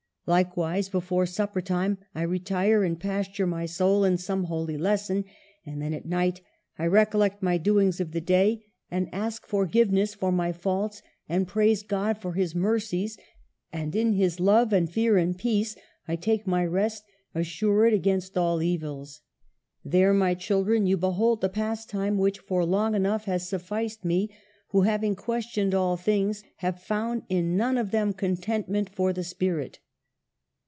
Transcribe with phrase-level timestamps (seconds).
[0.27, 5.25] Likewise before supper time I retire and pasture my soul in some holy lesson;
[5.65, 6.39] and then at night
[6.79, 10.51] I recollect my doings of the day, and ask THE'' HEPTAMERON:' 221 forgiveness for my
[10.53, 13.17] faults, and praise God for His mercies;
[13.73, 15.75] and in His love and fear and peace
[16.07, 17.03] I take my rest,
[17.35, 19.21] .assured against all evils.
[19.83, 24.29] There, my children, you behold the pastime which, for long enough, has sufficed me,
[24.69, 29.79] who, having questioned all things, have found in none of them contentment for the spirit.